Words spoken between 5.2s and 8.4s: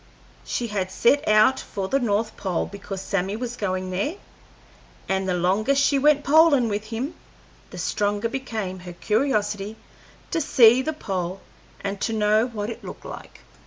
the longer she went "polin'" with him, the stronger